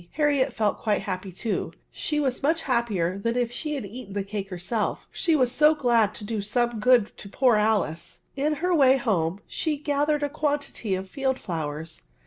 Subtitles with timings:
[0.13, 3.85] Harriet felt quite happy too: she was much happier than if she had.
[3.85, 8.21] eaten the cake herself; she was so glad to do some good to poor Alice.
[8.35, 12.01] In her way home she gathered a quantity of field flowers.